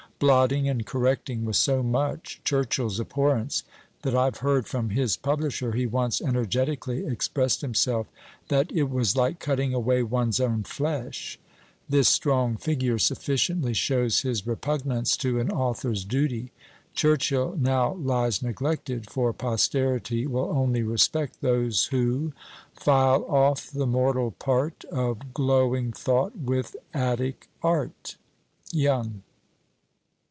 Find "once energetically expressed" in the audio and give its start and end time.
5.87-7.61